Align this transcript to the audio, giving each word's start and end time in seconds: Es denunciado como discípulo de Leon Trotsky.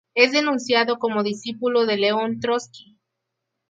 Es 0.15 0.31
denunciado 0.31 0.97
como 0.97 1.21
discípulo 1.21 1.85
de 1.85 1.97
Leon 1.97 2.39
Trotsky. 2.39 2.97